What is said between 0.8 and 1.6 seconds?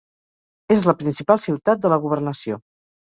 la principal